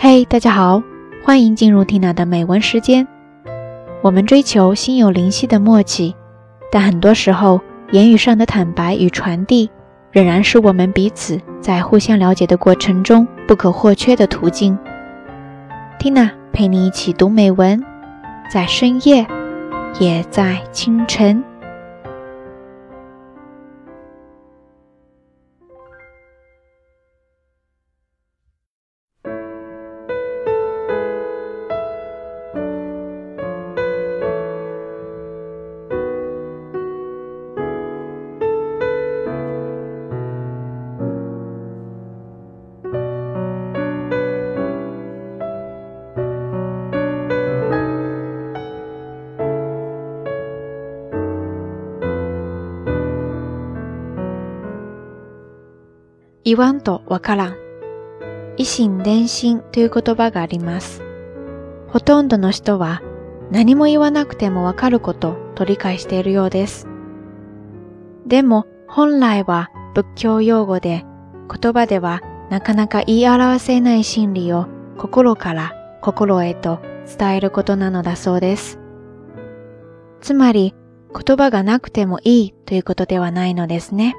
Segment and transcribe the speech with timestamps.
[0.00, 0.80] 嘿，大家好，
[1.24, 3.04] 欢迎进入 Tina 的美文时间。
[4.00, 6.14] 我们追求心有灵犀的默契，
[6.70, 7.60] 但很多时候，
[7.90, 9.68] 言语上的坦白与传递，
[10.12, 14.78] 仍然是我们彼此在互相了解的过程中不可或缺的途径。
[15.98, 17.82] Tina 陪你一起读美文，
[18.48, 19.26] 在深夜，
[19.98, 21.42] 也在清晨。
[56.48, 57.56] 言わんとわからん。
[58.56, 61.02] 維心伝心という言葉があります。
[61.88, 63.02] ほとんどの人は
[63.50, 66.88] 何も言わなくてもわかることと理解しているようです。
[68.26, 71.04] でも本来は仏教用語で
[71.54, 76.80] 言葉ではなかなか言い表せない真理を心から心へと
[77.18, 78.78] 伝えることなのだそうです。
[80.22, 80.74] つまり
[81.14, 84.16] 言葉がなくてもいいということではないのですね。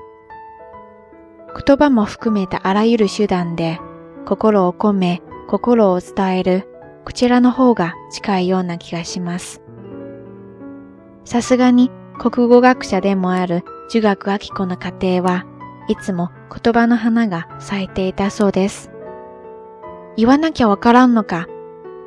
[1.66, 3.80] 言葉も含めたあらゆる手段で
[4.26, 6.68] 心を込め心を伝える
[7.06, 9.62] こちらの方が近いような気がします。
[11.26, 15.46] さすがに国語学者でもある儒学明子の家庭は
[15.88, 16.30] いつも
[16.64, 18.90] 言葉の花が咲いていたそうです。
[20.16, 21.48] 言わなきゃわからんのか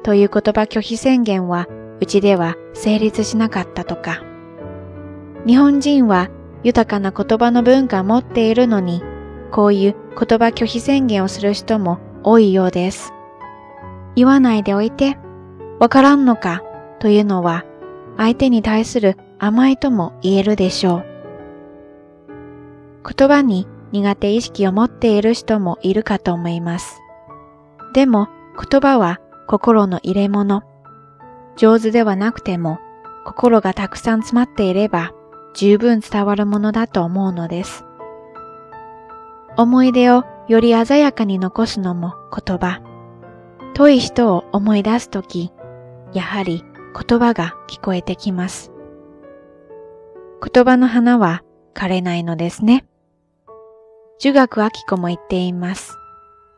[0.03, 1.67] という言葉拒否宣言は
[2.01, 4.23] うちでは成立しなかったとか。
[5.47, 6.31] 日本人は
[6.63, 9.03] 豊かな言葉の文化を持っているのに
[9.53, 13.13] こういう言葉拒否宣言をする人も多いようです。
[14.17, 15.19] 言わないでおいて、
[15.79, 16.63] わからんのか
[16.99, 17.65] というのは
[18.17, 21.05] 相手に対する甘いとも言えるでしょう。
[23.17, 27.01] 言葉に苦手意識を持っている人もいるかと思います。
[27.93, 28.29] でも
[28.71, 30.63] 言葉は心の入れ物。
[31.57, 32.79] 上手ではなくても
[33.27, 35.13] 心がたくさん詰まっていれば
[35.53, 37.85] 十分伝わるものだと思うのです。
[39.57, 42.81] 思い出をより鮮やかに残すのも言葉。
[43.75, 45.53] 遠い人を思い出すとき、
[46.13, 46.65] やはり
[47.09, 48.73] 言葉が聞こえてきます。
[50.43, 51.43] 言葉の花は
[51.75, 52.85] 枯れないのですね。
[54.19, 55.97] 儒学明子も言っています。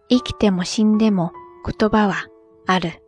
[0.09, 1.33] 生きても死んでも
[1.65, 2.27] 言葉は
[2.67, 3.04] ある。